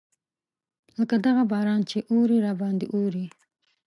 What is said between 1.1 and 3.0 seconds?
دغه باران چې اوري راباندې